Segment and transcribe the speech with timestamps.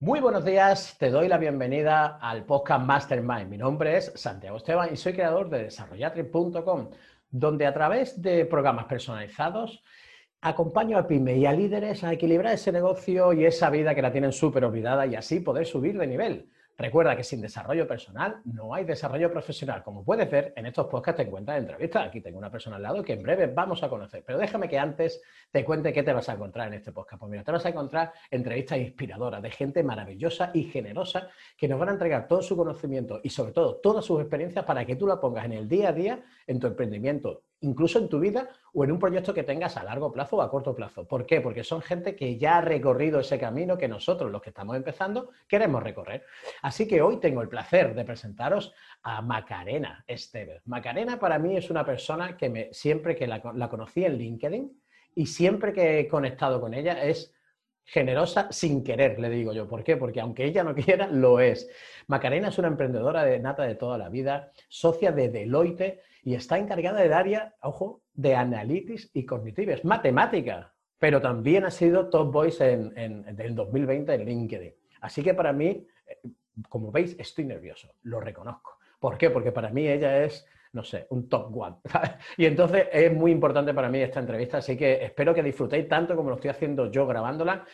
[0.00, 3.48] Muy buenos días, te doy la bienvenida al podcast Mastermind.
[3.48, 6.90] Mi nombre es Santiago Esteban y soy creador de desarrollatri.com,
[7.28, 9.82] donde a través de programas personalizados
[10.40, 14.12] acompaño a pyme y a líderes a equilibrar ese negocio y esa vida que la
[14.12, 16.48] tienen súper olvidada y así poder subir de nivel.
[16.80, 19.82] Recuerda que sin desarrollo personal no hay desarrollo profesional.
[19.82, 22.06] Como puedes ver, en estos podcasts te encuentras entrevistas.
[22.06, 24.22] Aquí tengo una persona al lado que en breve vamos a conocer.
[24.24, 25.20] Pero déjame que antes
[25.50, 27.18] te cuente qué te vas a encontrar en este podcast.
[27.18, 31.80] Pues mira, te vas a encontrar entrevistas inspiradoras de gente maravillosa y generosa que nos
[31.80, 35.08] van a entregar todo su conocimiento y sobre todo todas sus experiencias para que tú
[35.08, 38.84] la pongas en el día a día en tu emprendimiento incluso en tu vida o
[38.84, 41.06] en un proyecto que tengas a largo plazo o a corto plazo.
[41.06, 41.40] ¿Por qué?
[41.40, 45.30] Porque son gente que ya ha recorrido ese camino que nosotros, los que estamos empezando,
[45.48, 46.24] queremos recorrer.
[46.62, 48.72] Así que hoy tengo el placer de presentaros
[49.02, 50.66] a Macarena Esteves.
[50.66, 54.80] Macarena para mí es una persona que me, siempre que la, la conocí en LinkedIn
[55.14, 57.34] y siempre que he conectado con ella es
[57.88, 59.66] generosa sin querer, le digo yo.
[59.66, 59.96] ¿Por qué?
[59.96, 61.68] Porque aunque ella no quiera, lo es.
[62.06, 66.58] Macarena es una emprendedora de nata de toda la vida, socia de Deloitte y está
[66.58, 69.80] encargada del área, ojo, de analytics y cognitive.
[69.84, 74.74] matemática, pero también ha sido top voice en, en, del 2020 en LinkedIn.
[75.00, 76.20] Así que para mí, eh,
[76.68, 78.78] como veis, estoy nervioso, lo reconozco.
[79.00, 79.30] ¿Por qué?
[79.30, 81.76] Porque para mí ella es, no sé, un top one.
[82.36, 86.14] Y entonces es muy importante para mí esta entrevista, así que espero que disfrutéis tanto
[86.16, 87.64] como lo estoy haciendo yo grabándola,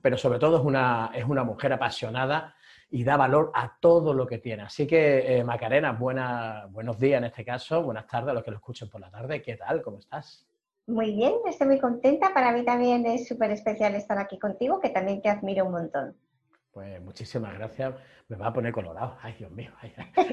[0.00, 2.54] pero sobre todo es una, es una mujer apasionada
[2.90, 4.64] y da valor a todo lo que tiene.
[4.64, 8.56] Así que, eh, Macarena, buenos días en este caso, buenas tardes a los que lo
[8.56, 9.40] escuchen por la tarde.
[9.40, 9.80] ¿Qué tal?
[9.82, 10.46] ¿Cómo estás?
[10.86, 12.34] Muy bien, estoy muy contenta.
[12.34, 16.16] Para mí también es súper especial estar aquí contigo, que también te admiro un montón.
[16.80, 17.94] Pues muchísimas gracias.
[18.28, 19.18] Me va a poner colorado.
[19.20, 19.70] Ay, Dios mío.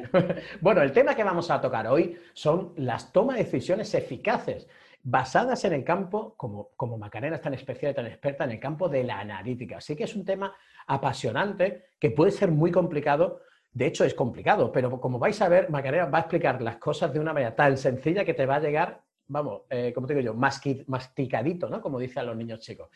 [0.61, 4.65] bueno, el tema que vamos a tocar hoy son las tomas de decisiones eficaces
[5.03, 8.61] basadas en el campo, como, como Macarena es tan especial y tan experta, en el
[8.61, 9.79] campo de la analítica.
[9.79, 10.55] Así que es un tema
[10.87, 13.41] apasionante que puede ser muy complicado.
[13.73, 17.11] De hecho, es complicado, pero como vais a ver, Macarena va a explicar las cosas
[17.11, 20.26] de una manera tan sencilla que te va a llegar, vamos, eh, como te digo
[20.26, 21.82] yo, masticadito, ¿no?
[21.82, 22.89] Como dicen los niños chicos.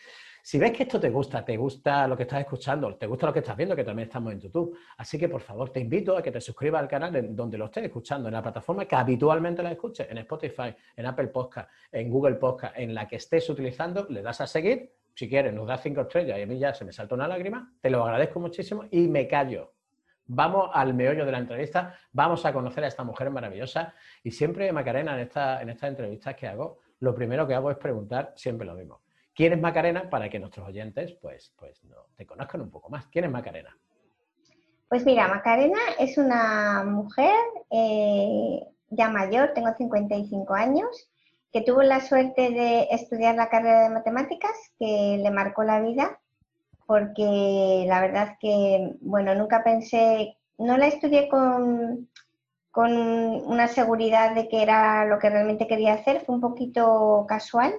[0.43, 3.33] Si ves que esto te gusta, te gusta lo que estás escuchando, te gusta lo
[3.33, 4.75] que estás viendo, que también estamos en YouTube.
[4.97, 7.65] Así que, por favor, te invito a que te suscribas al canal en donde lo
[7.65, 12.09] estés escuchando, en la plataforma que habitualmente la escuches, en Spotify, en Apple Podcast, en
[12.09, 14.93] Google Podcast, en la que estés utilizando, le das a seguir.
[15.13, 17.73] Si quieres, nos das cinco estrellas y a mí ya se me salta una lágrima.
[17.79, 19.73] Te lo agradezco muchísimo y me callo.
[20.33, 23.93] Vamos al meollo de la entrevista, vamos a conocer a esta mujer maravillosa
[24.23, 27.75] y siempre, Macarena, en, esta, en estas entrevistas que hago, lo primero que hago es
[27.75, 29.01] preguntar siempre lo mismo.
[29.35, 30.09] ¿Quién es Macarena?
[30.09, 33.07] Para que nuestros oyentes pues, pues no, te conozcan un poco más.
[33.07, 33.77] ¿Quién es Macarena?
[34.87, 37.35] Pues mira, Macarena es una mujer
[37.69, 41.09] eh, ya mayor, tengo 55 años,
[41.51, 46.20] que tuvo la suerte de estudiar la carrera de matemáticas, que le marcó la vida,
[46.91, 52.09] porque la verdad que, bueno, nunca pensé, no la estudié con,
[52.69, 57.73] con una seguridad de que era lo que realmente quería hacer, fue un poquito casual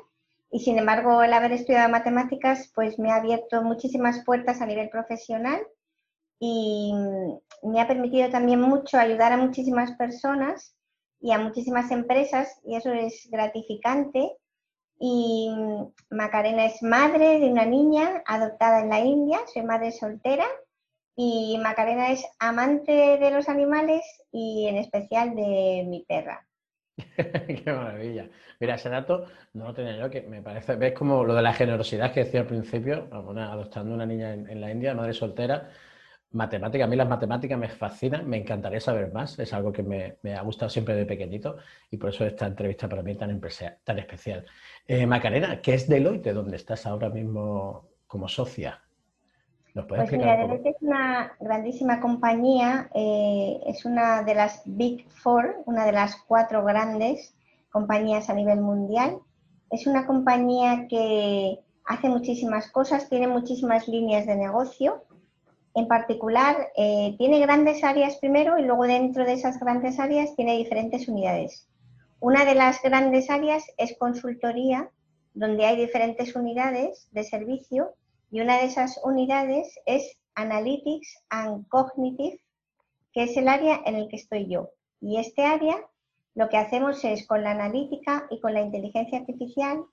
[0.51, 4.89] y sin embargo, el haber estudiado matemáticas, pues me ha abierto muchísimas puertas a nivel
[4.89, 5.61] profesional
[6.41, 6.95] y
[7.63, 10.75] me ha permitido también mucho ayudar a muchísimas personas
[11.21, 14.39] y a muchísimas empresas y eso es gratificante.
[14.99, 15.51] Y
[16.11, 20.47] Macarena es madre de una niña adoptada en la India, soy madre soltera
[21.17, 26.47] y Macarena es amante de los animales y en especial de mi perra.
[27.17, 28.29] Qué maravilla.
[28.61, 31.53] Mira, ese dato no lo tenía yo, que me parece, ves como lo de la
[31.53, 35.71] generosidad que decía al principio, adoptando una niña en, la India, madre soltera,
[36.33, 40.35] matemática, a mí las matemáticas me fascinan, me encantaría saber más, es algo que me,
[40.35, 41.57] ha gustado siempre de pequeñito
[41.91, 43.41] y por eso esta entrevista para mí tan,
[43.85, 44.45] tan especial.
[44.87, 48.83] Eh, Macarena, ¿qué es Deloitte, donde estás ahora mismo como socia?
[49.89, 55.87] pues mira, Deloitte es una grandísima compañía, eh, es una de las Big Four, una
[55.87, 57.35] de las cuatro grandes
[57.71, 59.19] compañías a nivel mundial.
[59.71, 65.05] Es una compañía que hace muchísimas cosas, tiene muchísimas líneas de negocio.
[65.75, 70.57] En particular, eh, tiene grandes áreas primero y luego dentro de esas grandes áreas tiene
[70.59, 71.69] diferentes unidades.
[72.21, 74.91] Una de las grandes áreas es consultoría,
[75.35, 77.95] donde hay diferentes unidades de servicio
[78.31, 82.39] y una de esas unidades es Analytics and Cognitive,
[83.13, 84.71] que es el área en el que estoy yo.
[85.01, 85.77] Y este área
[86.35, 89.85] lo que hacemos es con la analítica y con la inteligencia artificial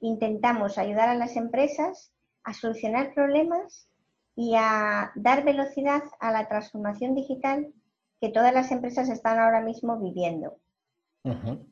[0.00, 3.88] intentamos ayudar a las empresas a solucionar problemas
[4.36, 7.72] y a dar velocidad a la transformación digital
[8.20, 10.58] que todas las empresas están ahora mismo viviendo.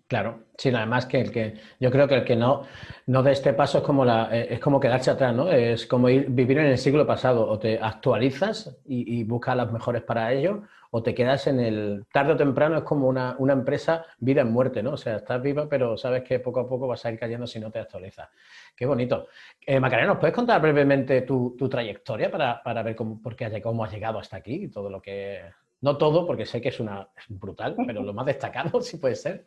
[0.07, 2.63] claro, sí, además que el que yo creo que el que no,
[3.07, 5.51] no de este paso es como la, eh, es como quedarse atrás, ¿no?
[5.51, 9.73] Es como ir, vivir en el siglo pasado, o te actualizas y, y buscas las
[9.73, 10.63] mejores para ello,
[10.95, 14.83] o te quedas en el tarde o temprano es como una, empresa vida en muerte,
[14.83, 14.93] ¿no?
[14.93, 17.59] O sea, estás viva, pero sabes que poco a poco vas a ir cayendo si
[17.59, 18.29] no te actualizas.
[18.77, 19.29] Qué bonito.
[19.67, 23.91] Eh, Macarena, ¿nos puedes contar brevemente tu, trayectoria para, ver cómo, por qué, cómo has
[23.91, 25.41] llegado hasta aquí y todo lo que
[25.81, 29.47] no todo, porque sé que es una brutal, pero lo más destacado, sí puede ser.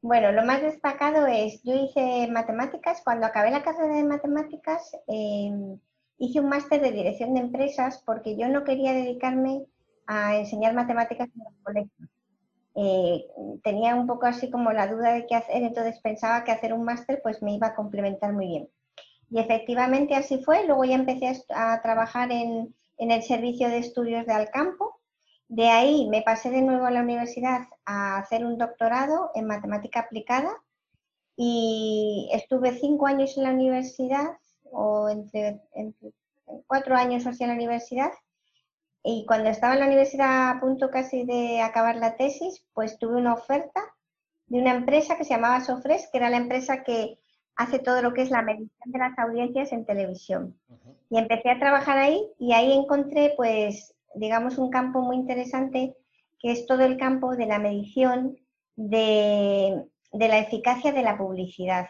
[0.00, 5.78] Bueno, lo más destacado es, yo hice matemáticas, cuando acabé la carrera de matemáticas, em,
[6.18, 9.66] hice un máster de dirección de empresas porque yo no quería dedicarme
[10.06, 12.10] a enseñar matemáticas en los colegios.
[12.74, 13.26] Eh,
[13.62, 16.84] tenía un poco así como la duda de qué hacer, entonces pensaba que hacer un
[16.84, 18.68] máster pues me iba a complementar muy bien.
[19.30, 24.26] Y efectivamente así fue, luego ya empecé a, trabajar en, en el servicio de estudios
[24.26, 25.00] de Alcampo,
[25.52, 30.00] de ahí me pasé de nuevo a la universidad a hacer un doctorado en matemática
[30.00, 30.50] aplicada
[31.36, 34.38] y estuve cinco años en la universidad
[34.70, 35.60] o entre,
[36.66, 38.12] cuatro años en la universidad
[39.04, 43.16] y cuando estaba en la universidad a punto casi de acabar la tesis, pues tuve
[43.16, 43.80] una oferta
[44.46, 47.18] de una empresa que se llamaba Sofres, que era la empresa que
[47.56, 50.58] hace todo lo que es la medición de las audiencias en televisión.
[51.10, 55.96] Y empecé a trabajar ahí y ahí encontré pues digamos, un campo muy interesante
[56.38, 58.36] que es todo el campo de la medición
[58.76, 61.86] de, la eficacia de la publicidad.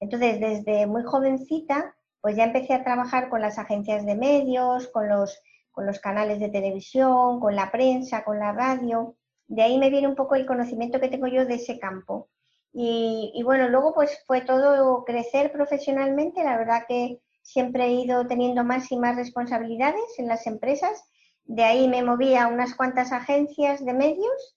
[0.00, 5.08] Entonces, desde muy jovencita, pues ya empecé a trabajar con las agencias de medios, con
[5.08, 5.40] los,
[5.74, 9.16] con los canales de televisión, con la prensa, con la radio.
[9.46, 12.28] De ahí me viene un poco el conocimiento que tengo yo de ese campo.
[12.72, 16.42] Y, y, bueno, luego pues fue todo crecer profesionalmente.
[16.42, 21.04] La verdad que siempre he ido teniendo más y más responsabilidades en las empresas
[21.44, 24.56] de ahí me moví a unas cuantas agencias de medios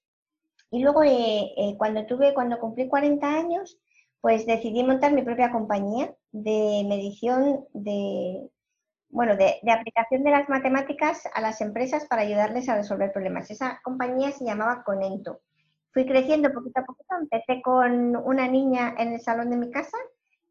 [0.72, 3.78] y luego eh, eh, cuando tuve, cuando cumplí 40 años,
[4.22, 8.50] pues decidí montar mi propia compañía de medición de,
[9.10, 13.50] bueno, de, aplicación de las matemáticas a las empresas para ayudarles a resolver problemas.
[13.50, 15.42] Esa compañía se llamaba Conento.
[15.92, 19.98] Fui creciendo poquito a poquito, empecé con una niña en el salón de mi casa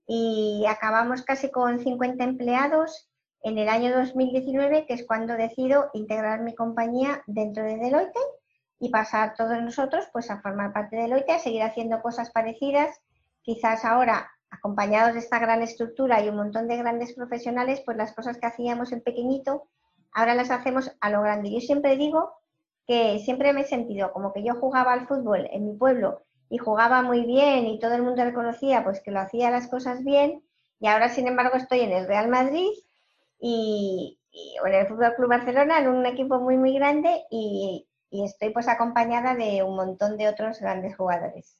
[0.06, 3.08] y acabamos casi con 50 empleados
[3.42, 8.18] en el año 2019, que es cuando decido integrar mi compañía dentro de Deloitte
[8.80, 13.00] y pasar todos nosotros pues a formar parte de Deloitte, a seguir haciendo cosas parecidas,
[13.42, 18.14] quizás ahora acompañados de esta gran estructura y un montón de grandes profesionales, pues las
[18.14, 19.68] cosas que hacíamos en pequeñito,
[20.12, 21.50] ahora las hacemos a lo grande.
[21.50, 22.32] Yo siempre digo
[22.86, 26.58] que siempre me he sentido como que yo jugaba al fútbol en mi pueblo y
[26.58, 30.44] jugaba muy bien y todo el mundo reconocía pues que lo hacía las cosas bien
[30.78, 32.70] y ahora sin embargo estoy en el Real Madrid
[33.40, 38.66] y, en el Fútbol Club Barcelona, en un equipo muy, muy grande y, estoy pues
[38.68, 41.58] acompañada de un montón de otros grandes jugadores.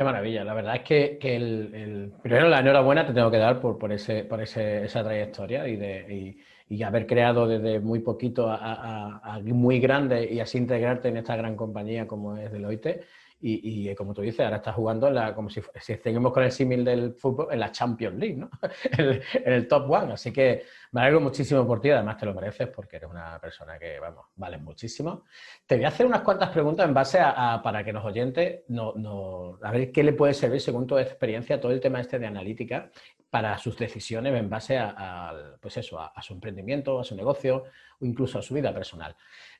[0.00, 3.92] Qué maravilla, la verdad es que, el, primero la enhorabuena te tengo que dar por,
[3.92, 6.38] ese, por ese, esa trayectoria y, de,
[6.70, 11.54] y, haber creado desde muy poquito a, muy grande y así integrarte en esta gran
[11.54, 13.02] compañía como es Deloitte.
[13.42, 16.42] Y, y, como tú dices, ahora estás jugando en la, como si, si seguimos con
[16.42, 18.50] el símil del fútbol, en la Champions League, ¿no?
[18.98, 20.12] en, el, top one.
[20.12, 23.78] Así que me alegro muchísimo por ti, además te lo mereces porque eres una persona
[23.78, 25.24] que, vamos, vale muchísimo.
[25.66, 28.92] Te voy a hacer unas cuantas preguntas en base a, para que los oyentes, no,
[28.94, 32.26] no, a ver qué le puede servir según tu experiencia todo el tema este de
[32.26, 32.90] analítica
[33.30, 37.64] para sus decisiones en base a, pues eso, a, su emprendimiento, a su negocio
[38.00, 39.16] o incluso a su vida personal.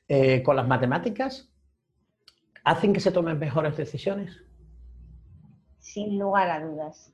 [0.07, 1.50] Eh, con las matemáticas,
[2.63, 4.37] ¿Hacen que se tomen mejores decisiones?
[5.79, 7.11] Sin lugar a dudas.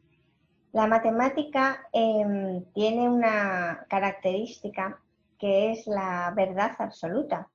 [0.74, 5.02] La matemática em, tiene una característica
[5.40, 7.50] que es la verdad absoluta.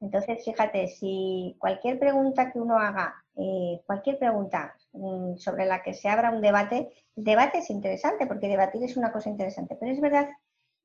[0.00, 5.92] Entonces, fíjate, si cualquier pregunta que uno haga, eh, cualquier pregunta mm, sobre la que
[5.92, 9.92] se abra un debate, el debate es interesante porque debatir es una cosa interesante, pero
[9.92, 10.28] es verdad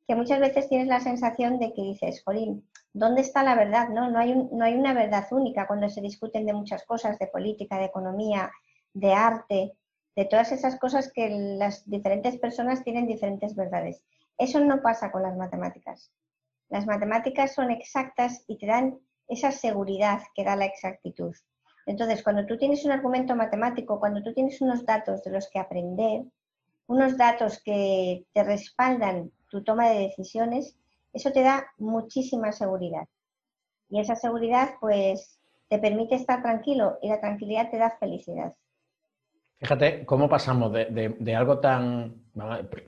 [0.07, 3.89] que muchas veces tienes la sensación de que dices, Jolín, ¿dónde está la verdad?
[3.89, 7.27] No, no, hay, no hay una verdad única cuando se discuten de muchas cosas, de
[7.27, 8.51] política, de economía,
[8.93, 9.73] de arte,
[10.15, 14.03] de todas esas cosas que las diferentes personas tienen diferentes verdades.
[14.37, 16.11] Eso no pasa con las matemáticas.
[16.69, 21.35] Las matemáticas son exactas y te dan esa seguridad que da la exactitud.
[21.85, 25.59] Entonces, cuando tú tienes un argumento matemático, cuando tú tienes unos datos de los que
[25.59, 26.23] aprender,
[26.87, 30.75] unos datos que te respaldan tu toma de decisiones,
[31.13, 33.07] eso te da muchísima seguridad.
[33.89, 38.53] Y esa seguridad, pues, te permite estar tranquilo y la tranquilidad te da felicidad.
[39.57, 42.15] Fíjate cómo pasamos de, algo tan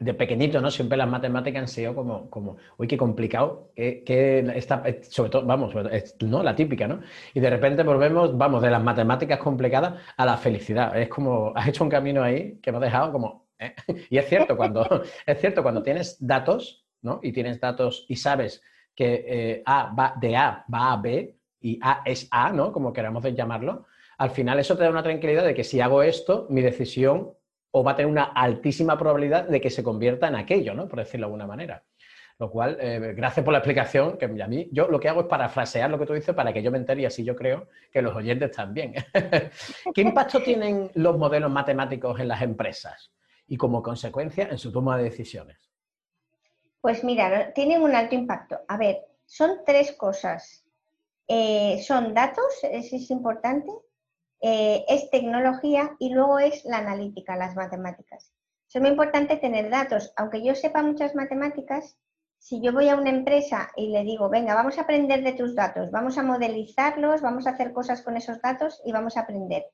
[0.02, 0.70] de pequeñito, ¿no?
[0.70, 5.74] Siempre las matemáticas han sido como, como uy, qué complicado, que, está, sobre todo, vamos,
[6.20, 7.00] no, la típica, ¿no?
[7.34, 11.00] Y de repente volvemos, vamos, de las matemáticas complicadas a la felicidad.
[11.00, 13.76] Es como, has hecho un camino ahí que me ha dejado como, ¿eh?
[14.10, 17.20] Y es cierto, cuando, es cierto, cuando tienes datos, ¿no?
[17.22, 18.62] Y tienes datos y sabes
[18.96, 22.72] que eh, A va de A va a B y A es A, ¿no?
[22.72, 23.86] Como queramos llamarlo,
[24.18, 27.34] al final eso te da una tranquilidad de que si hago esto, mi decisión
[27.72, 30.88] o va a tener una altísima probabilidad de que se convierta en aquello, ¿no?
[30.88, 31.84] Por decirlo de alguna manera.
[32.40, 35.28] Lo cual, eh, gracias por la explicación, que a mí, yo lo que hago es
[35.28, 38.02] parafrasear lo que tú dices para que yo me entere y así yo creo que
[38.02, 38.94] los oyentes también.
[39.94, 43.12] ¿Qué impacto tienen los modelos matemáticos en las empresas
[43.48, 45.72] y como consecuencia en su toma de decisiones?
[46.82, 48.60] Pues mira, tienen un alto impacto.
[48.68, 50.66] A ver, son tres cosas.
[51.28, 53.70] Eh, son datos, eso es importante,
[54.42, 58.32] eh, es tecnología y luego es la analítica, las matemáticas.
[58.74, 60.14] Es muy importante tener datos.
[60.16, 61.98] Aunque yo sepa muchas matemáticas,
[62.38, 65.56] si yo voy a una empresa y le digo, venga, vamos a aprender de tus
[65.56, 69.66] datos, vamos a modelizarlos, vamos a hacer cosas con esos datos y vamos a aprender.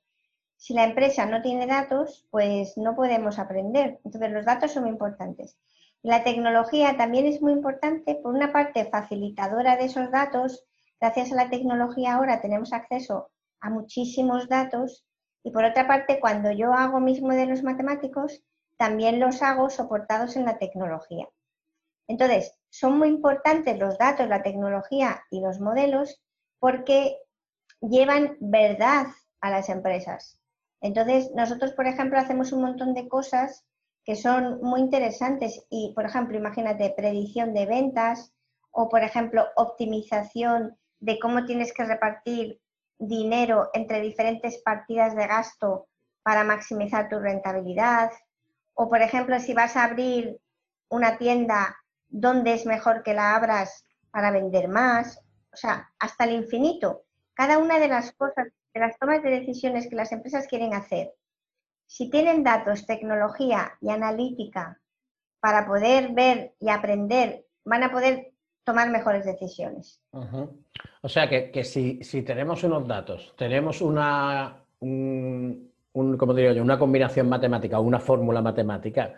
[0.64, 4.00] Si la empresa no tiene datos, pues no podemos aprender.
[4.06, 5.58] Entonces los datos son muy importantes.
[6.02, 10.64] La tecnología también es muy importante, por una parte facilitadora de esos datos.
[11.02, 13.30] Gracias a la tecnología ahora tenemos acceso
[13.60, 15.06] a muchísimos datos
[15.44, 18.42] y por otra parte, cuando yo hago mis modelos matemáticos,
[18.78, 21.28] también los hago soportados en la tecnología.
[22.08, 26.24] Entonces, son muy importantes los datos, la tecnología y los modelos
[26.58, 27.18] porque
[27.82, 29.08] llevan verdad
[29.42, 30.40] a las empresas.
[30.84, 33.66] Entonces, nosotros, por ejemplo, hacemos un montón de cosas
[34.04, 38.34] que son muy interesantes y, por ejemplo, imagínate, predicción de ventas
[38.70, 42.60] o, por ejemplo, optimización de cómo tienes que repartir
[43.00, 45.88] dinero entre diferentes partidas de gasto
[46.22, 48.12] para maximizar tu rentabilidad.
[48.74, 50.38] O, por ejemplo, si vas a abrir
[50.90, 51.78] una tienda,
[52.10, 55.18] ¿dónde es mejor que la abras para vender más?
[55.54, 57.04] O sea, hasta el infinito.
[57.34, 61.14] Cada una de las cosas, de las tomas de decisiones que las empresas quieren hacer,
[61.86, 64.80] si tienen datos, tecnología y analítica
[65.40, 70.02] para poder ver y aprender, van a poder tomar mejores decisiones.
[71.02, 78.42] O sea que, si, tenemos unos datos, tenemos una, una combinación matemática o una fórmula
[78.42, 79.14] matemática,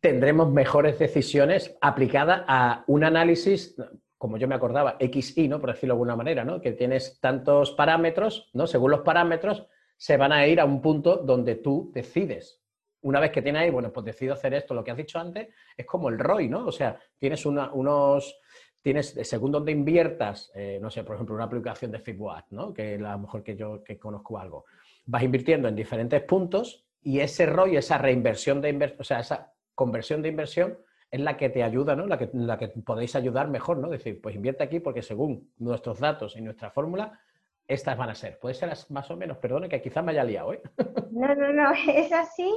[0.00, 3.76] tendremos mejores decisiones aplicadas a un análisis,
[4.20, 5.58] como yo me acordaba, XY, ¿no?
[5.62, 6.60] Por decirlo de alguna manera, ¿no?
[6.60, 8.66] Que tienes tantos parámetros, ¿no?
[8.66, 12.60] Según los parámetros, se van a ir a un punto donde tú decides.
[13.00, 15.48] Una vez que tienes ahí, bueno, pues decido hacer esto, lo que has dicho antes,
[15.74, 16.66] es como el ROI, ¿no?
[16.66, 18.38] O sea, tienes unos,
[18.82, 22.74] tienes, según donde inviertas, eh, no sé, por ejemplo, una aplicación de FitWatch, ¿no?
[22.74, 24.66] que es la mejor que yo que conozco algo,
[25.06, 29.54] vas invirtiendo en diferentes puntos y ese ROI, esa reinversión de inversión, o sea, esa
[29.74, 30.78] conversión de inversión
[31.10, 32.06] es la que te ayuda, ¿no?
[32.06, 33.88] La que, la que podéis ayudar mejor, ¿no?
[33.88, 37.20] Decir, pues invierte aquí porque según nuestros datos y nuestra fórmula,
[37.66, 38.38] estas van a ser.
[38.38, 40.62] Puede ser más o menos, perdone que quizás me haya liado, ¿eh?
[41.10, 42.52] No, no, no, es así.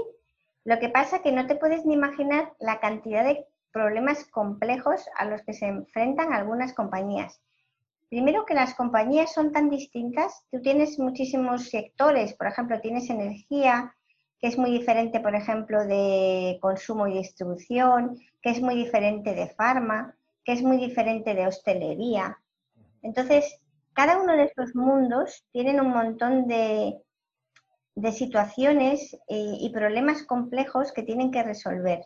[0.65, 5.05] Lo que pasa es que no te puedes ni imaginar la cantidad de problemas complejos
[5.17, 7.41] a los que se enfrentan algunas compañías.
[8.10, 13.95] Primero que las compañías son tan distintas, tú tienes muchísimos sectores, por ejemplo, tienes energía,
[14.43, 19.47] que es muy diferente, por ejemplo, de consumo y distribución, que es muy diferente de
[19.47, 22.38] farma, que es muy diferente de hostelería.
[23.03, 23.62] Entonces,
[23.93, 27.00] cada uno de estos mundos tienen un montón de,
[27.95, 32.05] de situaciones eh, y problemas complejos que tienen que resolver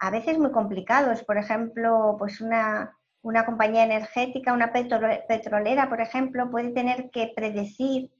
[0.00, 1.22] a veces muy complicados.
[1.22, 2.98] Por ejemplo, pues una,
[3.46, 8.10] compañía energética, una petrolera, por ejemplo, puede tener que predecir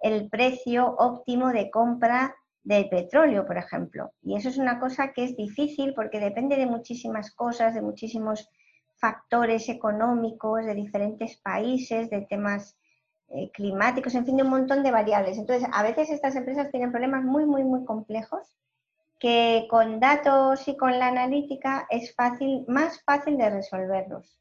[0.00, 4.12] el precio óptimo de compra del petróleo, por ejemplo.
[4.22, 8.48] Y eso es una cosa que es difícil porque depende de muchísimas cosas, de muchísimos
[8.96, 12.76] factores económicos de diferentes países, de temas
[13.28, 15.38] eh, climáticos, en fin, de un montón de variables.
[15.38, 18.56] Entonces, a veces estas empresas tienen problemas muy, muy, muy complejos
[19.18, 24.40] que con datos y con la analítica es fácil, más fácil de resolverlos.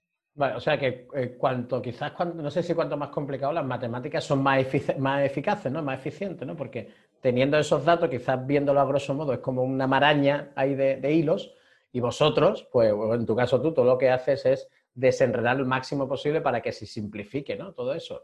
[0.55, 4.41] O sea que eh, cuanto quizás, no sé si cuanto más complicado, las matemáticas son
[4.41, 4.65] más,
[4.97, 5.83] más eficaces, ¿no?
[5.83, 6.55] Más eficientes, ¿no?
[6.55, 6.89] Porque
[7.21, 11.53] teniendo esos datos, quizás viéndolo a grosso modo, es como una maraña ahí de, hilos
[11.91, 16.07] y vosotros, pues en tu caso tú, todo lo que haces es desenredar el máximo
[16.07, 17.73] posible para que se simplifique, ¿no?
[17.73, 18.23] Todo eso.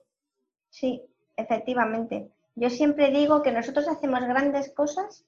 [0.70, 1.02] Sí,
[1.36, 2.30] efectivamente.
[2.56, 5.26] Yo siempre digo que nosotros hacemos grandes cosas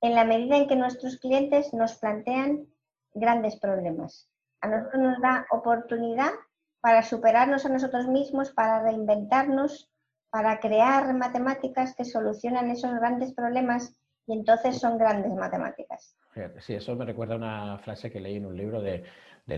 [0.00, 2.66] en la medida en que nuestros clientes nos plantean
[3.14, 4.28] grandes problemas.
[4.60, 6.32] A nosotros nos da oportunidad
[6.80, 9.89] para superarnos a nosotros mismos, para reinventarnos,
[10.30, 16.16] para crear matemáticas que solucionan esos grandes problemas y entonces son grandes matemáticas.
[16.60, 19.04] Sí, eso me recuerda a una frase que leí en un libro de,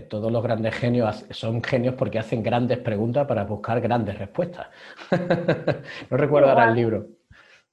[0.09, 4.67] todos los grandes genios son genios porque hacen grandes preguntas para buscar grandes respuestas.
[6.09, 7.07] no recuerdo ahora el libro.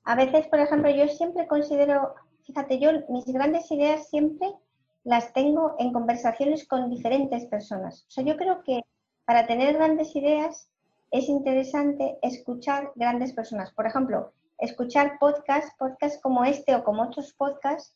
[0.04, 4.48] A veces, por ejemplo, yo siempre considero, fíjate, yo mis grandes ideas siempre
[5.04, 8.04] las tengo en conversaciones con diferentes personas.
[8.08, 8.82] O sea, yo creo que
[9.24, 10.69] para tener grandes ideas
[11.10, 13.72] es interesante escuchar grandes personas.
[13.72, 17.94] Por ejemplo, escuchar podcasts, podcasts como este o como otros podcasts,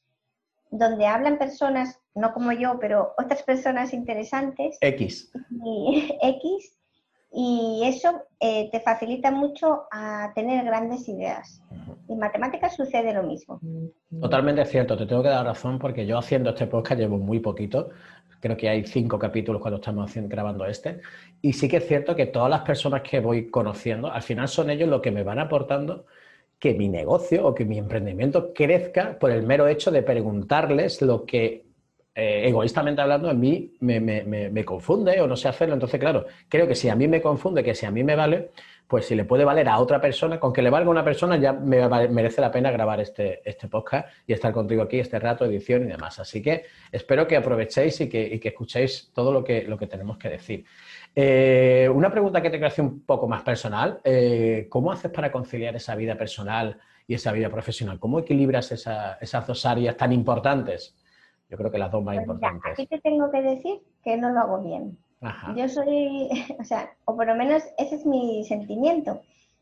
[0.70, 4.76] donde hablan personas, no como yo, pero otras personas interesantes.
[4.80, 5.30] X.
[5.50, 6.76] Y, X.
[7.36, 11.60] Y eso eh, te facilita mucho a tener grandes ideas.
[12.08, 13.60] En matemáticas sucede lo mismo.
[14.20, 17.90] Totalmente cierto, te tengo que dar razón porque yo haciendo este podcast llevo muy poquito,
[18.38, 21.00] creo que hay cinco capítulos cuando estamos grabando este,
[21.42, 24.70] y sí que es cierto que todas las personas que voy conociendo, al final son
[24.70, 26.04] ellos los que me van aportando
[26.60, 31.24] que mi negocio o que mi emprendimiento crezca por el mero hecho de preguntarles lo
[31.24, 31.64] que
[32.14, 35.74] eh, egoístamente hablando, a mí me, confunde o no sé hacerlo.
[35.74, 38.50] Entonces, claro, creo que si a mí me confunde, que si a mí me vale,
[38.86, 41.36] pues si le puede valer a otra persona, con que le valga a una persona,
[41.36, 45.44] ya me merece la pena grabar este, este podcast y estar contigo aquí este rato,
[45.44, 46.20] edición y demás.
[46.20, 50.28] Así que espero que aprovechéis y que, escuchéis todo lo que, lo que tenemos que
[50.28, 50.64] decir.
[51.16, 54.00] Eh, una pregunta que te quiero hacer un poco más personal.
[54.04, 56.78] Eh, ¿Cómo haces para conciliar esa vida personal
[57.08, 57.98] y esa vida profesional?
[57.98, 60.94] ¿Cómo equilibras esas dos áreas tan importantes?
[61.48, 62.72] Yo creo que las dos más pues importantes.
[62.72, 64.98] aquí te tengo que decir que no lo hago bien.
[65.56, 69.20] Yo soy, o sea, o por lo menos ese es mi sentimiento.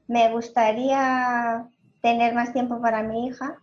[0.09, 1.67] Me gustaría
[2.01, 3.59] tener más tiempo para mi hija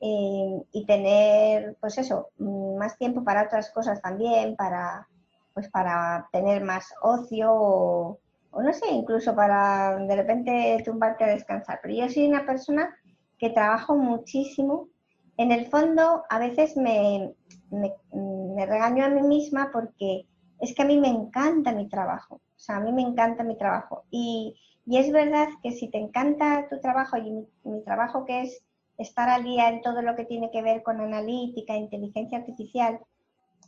[0.00, 5.06] eh, y tener, pues eso, más tiempo para otras cosas también, para,
[5.54, 8.18] pues para tener más ocio o,
[8.50, 11.80] o no sé, incluso para de repente tumbarte a descansar.
[11.82, 12.96] Pero yo soy una persona
[13.38, 14.88] que trabajo muchísimo.
[15.36, 17.34] En el fondo, a veces me,
[17.70, 20.26] regaño a mí misma porque
[20.60, 23.56] es que a mí me encanta mi trabajo, o sea, a mí me encanta mi
[23.56, 24.04] trabajo.
[24.10, 28.64] Y, es verdad que si te encanta tu trabajo y mi, trabajo que es
[28.98, 33.00] estar al día en todo lo que tiene que ver con analítica, inteligencia artificial,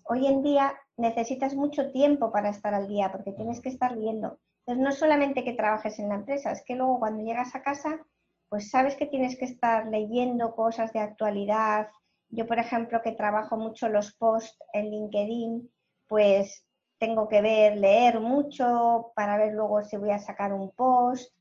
[0.04, 4.38] hoy en día necesitas mucho tiempo para estar al día porque tienes que estar viendo.
[4.66, 8.00] Entonces, no solamente que trabajes en la empresa, es que luego cuando llegas a casa,
[8.48, 11.88] pues sabes que tienes que estar leyendo cosas de actualidad,
[12.34, 15.70] yo, por ejemplo, que trabajo mucho los posts en LinkedIn,
[16.08, 16.64] pues
[16.98, 21.32] tengo que ver, leer mucho para ver luego si voy a sacar un post.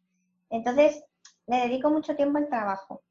[0.51, 1.03] Entonces,
[1.47, 3.01] me dedico mucho tiempo al trabajo.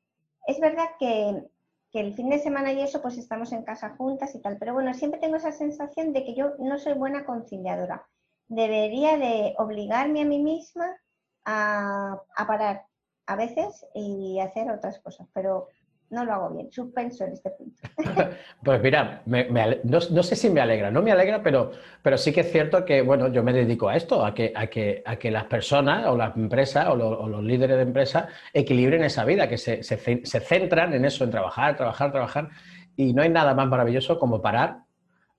[0.46, 1.42] Es verdad que,
[1.90, 4.74] que, el fin de semana y eso, pues estamos en casa juntas y tal, pero
[4.74, 8.06] bueno, siempre tengo esa sensación de que yo no soy buena conciliadora.
[8.46, 10.96] Debería de obligarme a mí misma
[11.44, 12.84] a, a parar
[13.32, 15.68] a veces y hacer otras cosas, pero
[16.10, 17.82] no lo hago bien, suspenso en este punto.
[18.62, 22.52] pues mira, no, sé si me alegra, no me alegra, pero, pero sí que es
[22.52, 25.44] cierto que, bueno, yo me dedico a esto, a que, a que, a que las
[25.44, 29.96] personas o las empresas o, los líderes de empresas equilibren esa vida, que se, se
[29.96, 32.50] centran en eso, en trabajar, trabajar, trabajar,
[32.94, 34.80] y no hay nada más maravilloso como parar,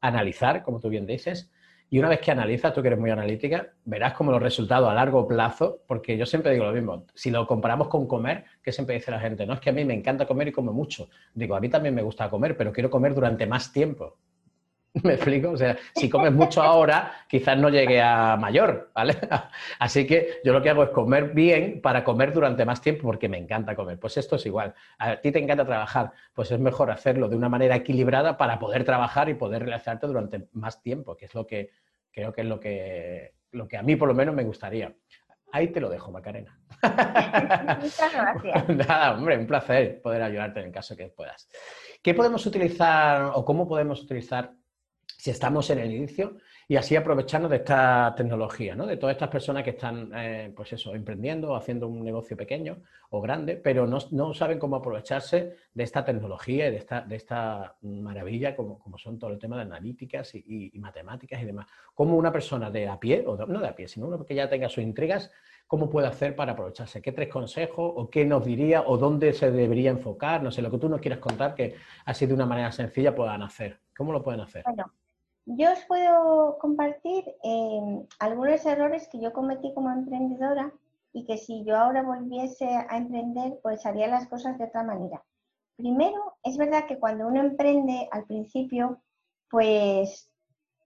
[0.01, 1.51] analizar, como tú bien dices,
[1.93, 4.95] y una vez que analizas, tú que eres muy analítica, verás como los resultados a
[4.95, 8.95] largo plazo, porque yo siempre digo lo mismo, si lo comparamos con comer, que siempre
[8.95, 11.10] dice la gente, no es que a mí me encanta comer y como mucho.
[11.36, 14.17] Digo, a mí también me gusta comer, pero quiero comer durante más tiempo.
[15.03, 15.51] ¿Me explico?
[15.51, 19.17] O sea, si comes mucho ahora, quizás no llegue a mayor, ¿vale?
[19.79, 23.27] Así que yo lo que hago es comer bien para comer durante más tiempo porque
[23.27, 23.99] me encanta comer.
[23.99, 24.75] Pues esto es igual.
[24.99, 28.84] A ti te encanta trabajar, pues es mejor hacerlo de una manera equilibrada para poder
[28.84, 31.71] trabajar y poder realizarte durante más tiempo, que es lo que
[32.12, 34.93] creo que es lo que, lo que a mí por lo menos me gustaría.
[35.51, 36.60] Ahí te lo dejo, Macarena.
[37.79, 38.69] Muchas gracias.
[38.88, 41.47] Nada, hombre, un placer poder ayudarte en el caso que puedas.
[42.01, 44.53] ¿Qué podemos utilizar o cómo podemos utilizar
[45.23, 46.36] si estamos en el inicio
[46.67, 48.86] y así aprovecharnos de esta tecnología, ¿no?
[48.86, 53.21] de todas estas personas que están eh, pues eso, emprendiendo, haciendo un negocio pequeño o
[53.21, 59.17] grande, pero no, saben cómo aprovecharse de esta tecnología y de esta, maravilla como, son
[59.17, 61.67] todo el tema de analíticas y, matemáticas y demás.
[61.93, 64.49] ¿Cómo una persona de a pie, o no de a pie, sino uno que ya
[64.49, 65.31] tenga sus intrigas,
[65.67, 67.01] cómo puede hacer para aprovecharse?
[67.01, 70.43] ¿Qué tres consejos o qué nos diría o dónde se debería enfocar?
[70.43, 73.41] No sé, lo que tú nos quieras contar que así de una manera sencilla puedan
[73.41, 73.79] hacer.
[73.95, 74.65] ¿Cómo lo pueden hacer?
[75.45, 80.71] Yo os puedo compartir em, algunos errores que yo cometí como emprendedora
[81.12, 85.23] y que si yo ahora volviese a emprender, pues haría las cosas de otra manera.
[85.75, 89.01] Primero, es verdad que cuando uno emprende al principio,
[89.49, 90.29] pues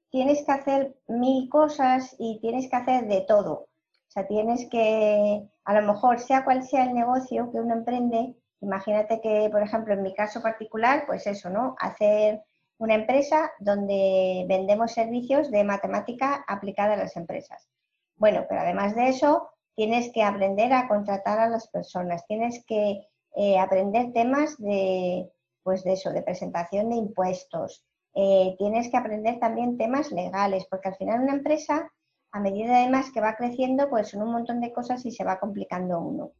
[0.10, 3.54] tienes que hacer mil cosas y tienes que hacer de todo.
[3.54, 8.36] O sea, tienes que, a lo mejor, sea cual sea el negocio que uno emprende,
[8.62, 11.76] Imagínate que, por ejemplo, en mi caso particular, pues eso, ¿no?
[11.80, 12.44] Hacer
[12.80, 17.70] una empresa donde vendemos servicios de matemática aplicada a las empresas.
[18.16, 23.08] Bueno, pero además de eso, tienes que aprender a contratar a las personas, tienes que
[23.36, 25.32] eh, aprender temas de,
[25.64, 27.84] pues de eso, de presentación de impuestos,
[28.16, 31.92] eh, tienes que aprender también temas legales, porque al final una empresa,
[32.32, 35.40] a medida además que va creciendo, pues son un montón de cosas y se va
[35.40, 36.32] complicando uno.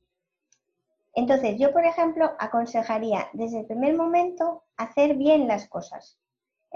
[1.14, 6.18] Entonces, yo, por ejemplo, aconsejaría desde el primer momento hacer bien las cosas.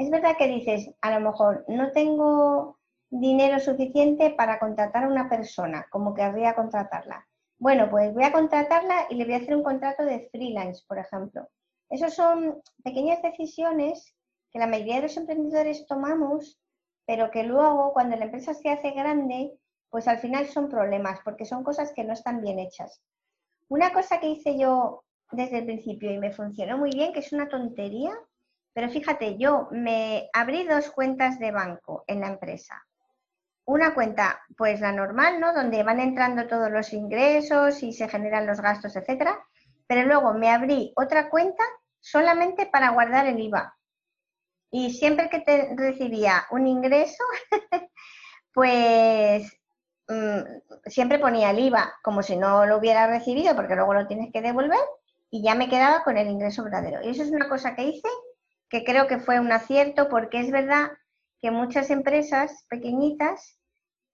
[0.01, 2.79] Es verdad que dices, a lo mejor no tengo
[3.11, 7.27] dinero suficiente para contratar a una persona, como querría contratarla.
[7.59, 10.97] Bueno, pues voy a contratarla y le voy a hacer un contrato de freelance, por
[10.97, 11.47] ejemplo.
[11.87, 14.15] Esas son pequeñas decisiones
[14.51, 16.59] que la mayoría de los emprendedores tomamos,
[17.05, 19.53] pero que luego cuando la empresa se hace grande,
[19.91, 23.03] pues al final son problemas, porque son cosas que no están bien hechas.
[23.69, 27.31] Una cosa que hice yo desde el principio y me funcionó muy bien, que es
[27.31, 28.13] una tontería,
[28.73, 32.81] pero fíjate, yo me abrí dos cuentas de banco en la empresa.
[33.65, 35.53] Una cuenta, pues la normal, ¿no?
[35.53, 39.39] Donde van entrando todos los ingresos y se generan los gastos, etcétera.
[39.87, 41.63] Pero luego me abrí otra cuenta
[41.99, 43.77] solamente para guardar el IVA.
[44.71, 47.23] Y siempre que te recibía un ingreso,
[48.53, 49.51] pues
[50.07, 50.39] mm,
[50.85, 54.41] siempre ponía el IVA como si no lo hubiera recibido, porque luego lo tienes que
[54.41, 54.79] devolver,
[55.29, 57.01] y ya me quedaba con el ingreso verdadero.
[57.03, 58.07] Y eso es una cosa que hice
[58.71, 60.91] que creo que fue un acierto porque es verdad
[61.41, 63.59] que muchas empresas pequeñitas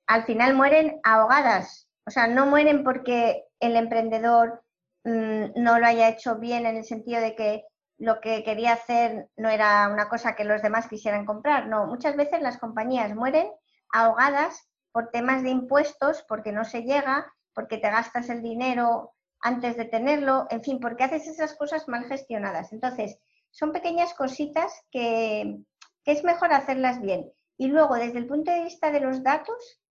[0.08, 1.88] al final mueren ahogadas.
[2.08, 4.64] O sea, no mueren porque el emprendedor
[5.04, 7.66] mm, no lo haya hecho bien en el sentido de que
[8.00, 11.68] lo que quería hacer no era una cosa que los demás quisieran comprar.
[11.68, 13.48] No, muchas veces las compañías mueren
[13.92, 19.78] ahogadas por temas de impuestos, porque no se llega, porque te gastas el dinero antes
[19.78, 22.74] de tenerlo, en fin, porque haces esas cosas mal gestionadas.
[22.74, 23.20] Entonces,
[23.58, 25.58] son pequeñas cositas que,
[26.06, 27.30] es mejor hacerlas bien.
[27.58, 29.82] Y luego, desde el punto de vista de los datos,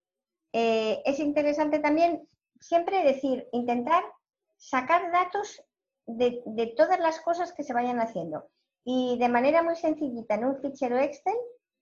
[0.53, 2.27] eh, es interesante también
[2.61, 4.03] siempre decir, intentar
[4.57, 5.63] sacar datos
[6.07, 6.43] de,
[6.77, 8.49] todas las cosas que se vayan haciendo.
[8.85, 11.37] Y de manera muy sencillita en un fichero Excel,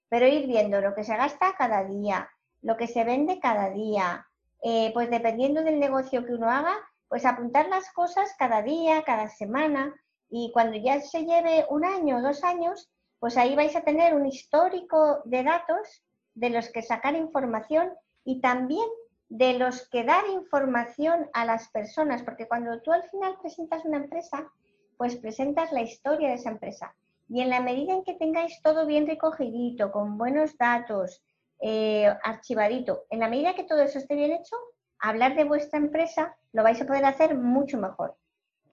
[0.09, 2.29] pero ir viendo lo que se gasta cada día,
[2.63, 4.27] lo que se vende cada día,
[4.63, 6.75] eh, pues dependiendo del negocio que uno haga,
[7.09, 9.95] pues apuntar las cosas cada día, cada semana,
[10.31, 14.15] y cuando ya se lleve un año o dos años, pues ahí vais a tener
[14.15, 16.03] un histórico de datos
[16.35, 17.93] de los que sacar información
[18.25, 18.87] y también
[19.29, 23.97] de los que dar información a las personas, porque cuando tú al final presentas una
[23.99, 24.51] empresa,
[24.97, 26.95] pues presentas la historia de esa empresa.
[27.29, 31.23] Y en la medida en que tengáis todo bien recogidito, con buenos datos,
[31.61, 34.57] eh, archivadito, en la medida que todo eso esté bien hecho,
[34.99, 38.17] hablar de vuestra empresa lo vais a poder hacer mucho mejor.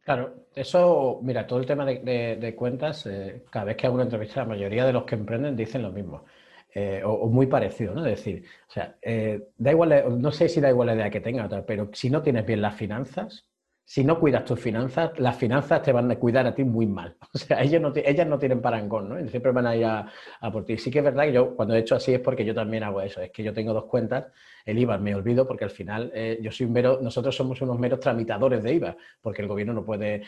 [0.03, 4.41] Claro, eso, mira, todo el tema de, cuentas, eh, cada vez que hago una entrevista,
[4.41, 6.25] la mayoría de los que emprenden dicen lo mismo.
[6.73, 8.05] Eh, o, muy parecido, ¿no?
[8.05, 11.19] Es decir, o sea, eh, da igual, no sé si da igual la idea que
[11.19, 13.45] tenga, pero si no tienes bien las finanzas,
[13.83, 17.17] si no cuidas tus finanzas, las finanzas te van a cuidar a ti muy mal.
[17.33, 19.27] O sea, ellas no, ellas no tienen parangón, ¿no?
[19.27, 20.07] Siempre van a ir a,
[20.51, 20.77] por ti.
[20.77, 23.01] Sí que es verdad que yo cuando he hecho así es porque yo también hago
[23.01, 23.21] eso.
[23.21, 24.27] Es que yo tengo dos cuentas,
[24.65, 27.79] el IVA me olvido porque al final eh, yo soy un mero, nosotros somos unos
[27.79, 30.23] meros tramitadores de IVA, porque el gobierno no puede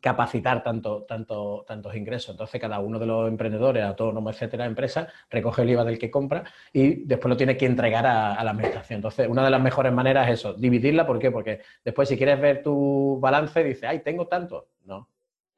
[0.00, 2.30] capacitar tanto, tanto, tantos ingresos.
[2.30, 6.44] Entonces, cada uno de los emprendedores, autónomos, etcétera, empresas, recoge el IVA del que compra
[6.72, 8.98] y después lo tiene que entregar a, la administración.
[8.98, 11.06] Entonces, una de las mejores maneras es eso, dividirla.
[11.06, 11.30] ¿Por qué?
[11.30, 14.68] Porque después, si quieres ver tu balance, dices, ay, tengo tanto.
[14.84, 15.08] No,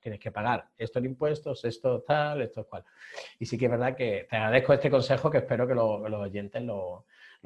[0.01, 2.85] tienes que pagar esto en impuestos, esto tal, esto cual.
[3.39, 6.63] Y sí que es verdad que te agradezco este consejo que espero que, los oyentes
[6.63, 7.05] lo,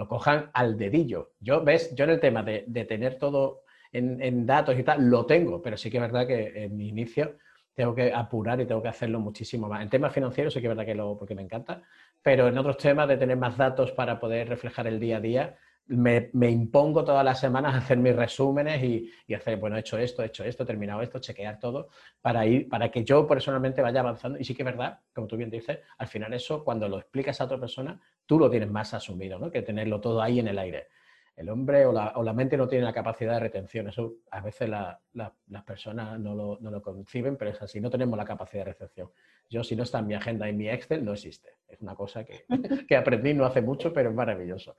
[0.09, 1.33] cojan al dedillo.
[1.41, 5.27] Yo, ves, yo en el tema de, de tener todo en, datos y tal, lo
[5.27, 7.37] tengo, pero sí que es verdad que en mi inicio
[7.75, 9.83] tengo que apurar y tengo que hacerlo muchísimo más.
[9.83, 11.83] En temas financieros sí que es verdad que lo, porque me encanta,
[12.23, 15.57] pero en otros temas de tener más datos para poder reflejar el día a día,
[15.89, 20.27] me, impongo todas las semanas hacer mis resúmenes y, hacer, bueno, he hecho esto, he
[20.27, 24.39] hecho esto, he terminado esto, chequear todo, para ir, para que yo personalmente vaya avanzando.
[24.39, 27.41] Y sí que es verdad, como tú bien dices, al final eso, cuando lo explicas
[27.41, 29.51] a otra persona, tú lo tienes más asumido, ¿no?
[29.51, 30.89] Que tenerlo todo ahí en el aire
[31.37, 33.89] el hombre o la, mente no tiene la capacidad de retención.
[33.89, 37.79] Eso a veces las personas no lo, conciben, pero es así.
[37.79, 39.11] No tenemos la capacidad de recepción.
[39.51, 41.51] Yo, si no está en mi agenda, en mi Excel, no existe.
[41.69, 42.47] Es una cosa que,
[42.89, 44.77] que aprendí no hace mucho, pero es maravilloso.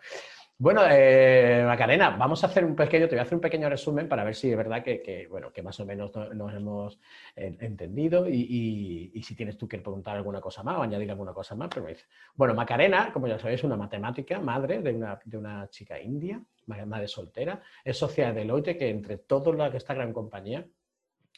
[0.60, 4.10] Bueno, eh, Macarena, vamos a hacer un pequeño, te voy a hacer un pequeño resumen
[4.10, 7.00] para ver si es verdad que, bueno, que más o menos nos hemos
[7.36, 11.70] entendido y, si tienes tú que preguntar alguna cosa más o añadir alguna cosa más,
[11.72, 11.86] pero.
[12.34, 16.41] Bueno, Macarena, como ya sabéis, es una matemática, madre de una, de una chica india,
[16.65, 20.65] madre soltera, es socia de Deloitte, que entre todos los de esta gran compañía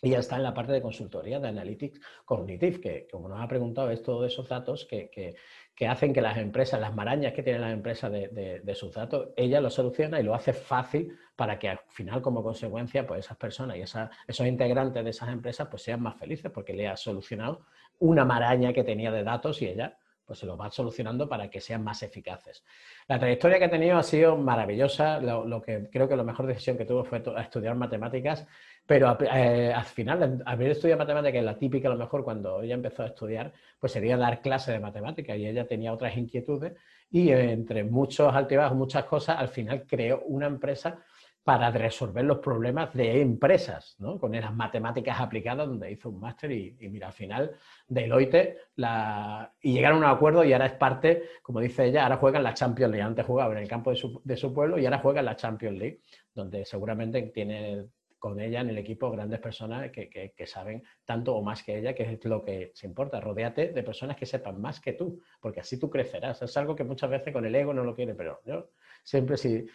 [0.02, 3.48] y ya está en la parte de consultoría de Analytics Cognitive, que como nos ha
[3.48, 7.62] preguntado es todos esos datos que, que, hacen que las empresas, las marañas que tienen
[7.62, 11.70] las empresas de, de, sus datos, ella lo soluciona y lo hace fácil para que
[11.70, 16.02] al final, como consecuencia, pues esas personas y esos integrantes de esas empresas pues sean
[16.02, 17.66] más felices porque le ha solucionado
[18.00, 19.98] una maraña que tenía de datos y ella
[20.30, 22.64] pues se lo va solucionando para que sean más eficaces.
[23.08, 25.20] La trayectoria que ha tenido ha sido maravillosa.
[25.20, 28.46] Lo, que creo que la mejor decisión que tuvo fue estudiar matemáticas
[28.89, 33.04] pero eh, al final, haber estudiado matemáticas, la típica a lo mejor cuando ella empezó
[33.04, 36.73] a estudiar, pues sería dar clase de matemáticas y ella tenía otras inquietudes
[37.12, 41.04] y entre muchos altibajos, muchas cosas, al final creó una empresa
[41.43, 44.17] para resolver los problemas de empresas, ¿no?
[44.17, 47.52] con esas matemáticas aplicadas donde hizo un máster y, mira, al final
[47.88, 52.17] Deloitte la, y llegaron a un acuerdo y ahora es parte, como dice ella, ahora
[52.17, 53.06] juega en la Champions League.
[53.06, 55.36] Antes jugaba en el campo de su, de su pueblo y ahora juega en la
[55.36, 56.02] Champions League,
[56.34, 57.86] donde seguramente tiene
[58.20, 62.04] con ella en el equipo grandes personas que, saben tanto o más que ella, que
[62.04, 63.20] es lo que se importa.
[63.20, 66.42] Rodéate de personas que sepan más que tú, porque así tú crecerás.
[66.42, 68.70] Es algo que muchas veces con el ego no lo quiere, pero yo
[69.04, 69.66] siempre sí,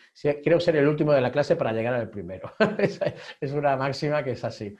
[0.42, 2.52] quiero ser el último de la clase para llegar al primero.
[3.40, 4.76] es una máxima que es así.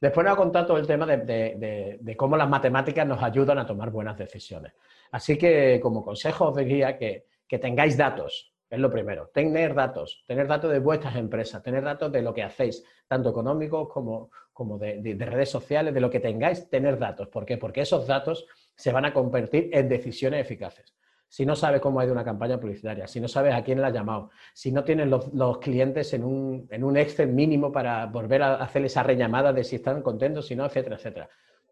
[0.00, 3.90] Después nos ha contado todo el tema de, cómo las matemáticas nos ayudan a tomar
[3.90, 4.72] buenas decisiones.
[5.10, 7.24] Así que como consejo os diría que
[7.58, 9.30] tengáis datos, es lo primero.
[9.32, 13.88] Tener datos, tener datos de vuestras empresas, tener datos de lo que hacéis, tanto económicos
[13.88, 17.28] como, como de, redes sociales, de lo que tengáis, tener datos.
[17.28, 17.56] ¿Por qué?
[17.56, 20.94] Porque esos datos se van a convertir en decisiones eficaces.
[21.30, 23.88] Si no sabes cómo ha ido una campaña publicitaria, si no sabes a quién la
[23.88, 28.42] ha llamado, si no tienes los, clientes en un, en un, Excel mínimo para volver
[28.42, 31.28] a hacer esa rellamada de si están contentos, si no, etcétera, etcétera.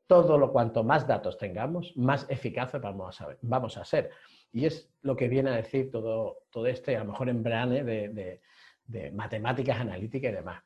[0.07, 4.11] Todo lo cuanto más datos tengamos, más eficaces vamos a, vamos a ser.
[4.53, 8.41] Y es lo que viene a decir todo, todo este, a lo mejor embrane de,
[8.87, 10.63] de, matemáticas analíticas y demás.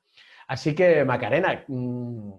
[0.46, 2.33] Así que, Macarena, mm,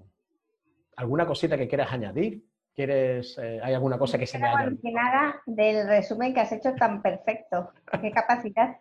[0.98, 2.44] ¿alguna cosita que quieras añadir?
[2.74, 4.72] ¿Quieres, eh, ¿Hay alguna cosa que se me haya...
[4.84, 7.72] nada del resumen que has hecho tan perfecto.
[8.00, 8.78] ¡Qué capacidad!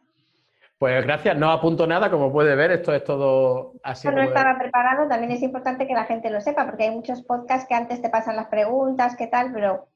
[0.80, 4.08] Pues gracias, no apunto nada, como puede ver, esto es todo así.
[4.08, 7.68] No estaba preparado, también es importante que la gente lo sepa, porque hay muchos podcasts
[7.68, 9.88] que antes te pasan las preguntas, qué tal, pero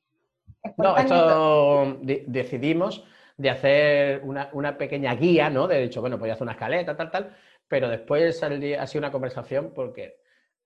[0.76, 3.02] no, esto decidimos
[3.38, 5.68] de hacer una, pequeña guía, ¿no?
[5.68, 7.34] De hecho, bueno, pues hacer una escaleta, tal, tal,
[7.66, 10.18] pero después ha sido una conversación porque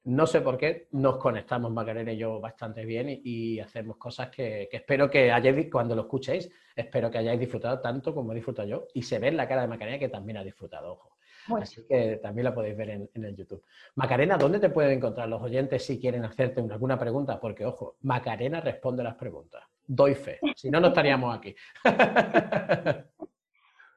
[0.04, 4.68] no sé por qué nos conectamos Macarena y yo bastante bien y, hacemos cosas que,
[4.70, 8.86] espero que hayáis, cuando lo escuchéis, espero que hayáis disfrutado tanto como he disfrutado yo
[8.94, 11.18] y se ve en la cara de Macarena que también ha disfrutado, ojo.
[11.56, 13.64] Así que también la podéis ver en, el YouTube.
[13.94, 17.40] Macarena, ¿dónde te pueden encontrar los oyentes si quieren hacerte alguna pregunta?
[17.40, 19.62] Porque, ojo, Macarena responde las preguntas.
[19.86, 20.38] Doy fe.
[20.54, 21.54] Si no, no estaríamos aquí.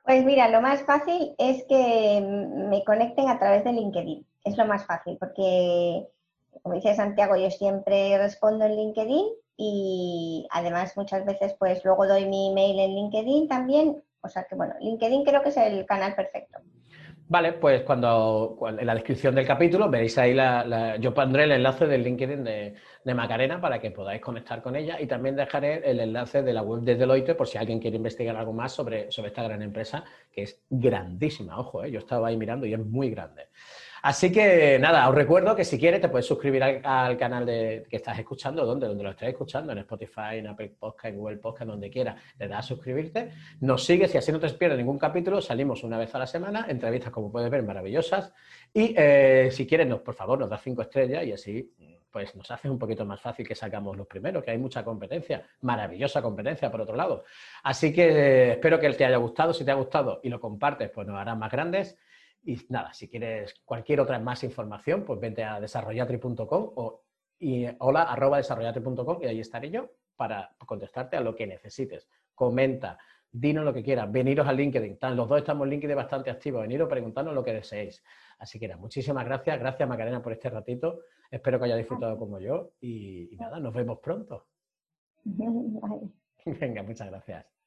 [0.03, 4.25] Pues mira, lo más fácil es que me conecten a través de LinkedIn.
[4.43, 6.07] Es lo más fácil, porque,
[6.63, 9.25] como dice Santiago, yo siempre respondo en LinkedIn
[9.57, 14.03] y además muchas veces pues luego doy mi email en LinkedIn también.
[14.21, 16.59] O sea que bueno, LinkedIn creo que es el canal perfecto.
[17.31, 21.87] Vale, pues cuando, en la descripción del capítulo veréis ahí la, yo pondré el enlace
[21.87, 22.75] del LinkedIn de,
[23.15, 26.81] Macarena para que podáis conectar con ella y también dejaré el enlace de la web
[26.81, 30.43] de Deloitte por si alguien quiere investigar algo más sobre, sobre esta gran empresa que
[30.43, 31.91] es grandísima, ojo, ¿eh?
[31.91, 33.47] yo estaba ahí mirando y es muy grande.
[34.01, 37.97] Así que nada, os recuerdo que si quieres te puedes suscribir al, canal de, que
[37.97, 41.69] estás escuchando, donde, donde lo estés escuchando, en Spotify, en Apple Podcast, en Google Podcast,
[41.69, 45.41] donde quieras, le das a suscribirte, nos sigues y así no te pierdes ningún capítulo,
[45.41, 48.33] salimos una vez a la semana, entrevistas como puedes ver maravillosas
[48.73, 51.71] y eh, si quieres, nos, por favor, nos das cinco estrellas y así
[52.11, 55.43] pues nos hace un poquito más fácil que sacamos los primeros, que hay mucha competencia,
[55.61, 57.23] maravillosa competencia por otro lado.
[57.63, 60.89] Así que eh, espero que te haya gustado, si te ha gustado y lo compartes,
[60.89, 61.97] pues nos harán más grandes.
[62.43, 67.03] Y nada, si quieres cualquier otra más información, pues vente a desarrollatri.com o
[67.39, 72.07] y hola arroba desarrollatri.com y ahí estaré yo para contestarte a lo que necesites.
[72.35, 72.97] Comenta,
[73.31, 74.97] dinos lo que quieras, veniros al LinkedIn.
[75.15, 78.03] Los dos estamos en LinkedIn bastante activos, veniros preguntando lo que deseéis.
[78.37, 79.59] Así que nada, muchísimas gracias.
[79.59, 80.99] Gracias Macarena por este ratito.
[81.29, 84.47] Espero que haya disfrutado como yo y, y nada, nos vemos pronto.
[86.45, 87.60] Venga, muchas gracias.